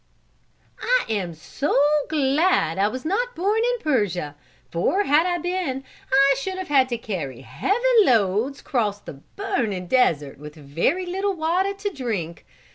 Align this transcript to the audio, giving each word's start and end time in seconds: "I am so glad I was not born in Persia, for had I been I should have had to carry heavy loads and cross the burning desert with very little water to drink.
"I 0.81 1.05
am 1.09 1.35
so 1.35 1.77
glad 2.09 2.79
I 2.79 2.87
was 2.87 3.05
not 3.05 3.35
born 3.35 3.59
in 3.63 3.83
Persia, 3.83 4.35
for 4.71 5.03
had 5.03 5.27
I 5.27 5.37
been 5.37 5.83
I 6.11 6.35
should 6.39 6.57
have 6.57 6.69
had 6.69 6.89
to 6.89 6.97
carry 6.97 7.41
heavy 7.41 7.77
loads 8.01 8.61
and 8.61 8.65
cross 8.65 8.99
the 8.99 9.13
burning 9.35 9.85
desert 9.85 10.39
with 10.39 10.55
very 10.55 11.05
little 11.05 11.35
water 11.35 11.75
to 11.75 11.89
drink. 11.91 12.47